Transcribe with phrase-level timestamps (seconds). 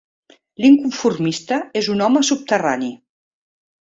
[0.63, 2.91] L'inconformista és un home subterrani.